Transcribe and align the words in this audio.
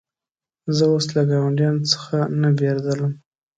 زه 0.75 0.83
اوس 0.93 1.05
له 1.15 1.21
ګاونډیانو 1.31 1.81
څخه 1.93 2.15
نه 2.41 2.49
بېرېدلم. 2.57 3.11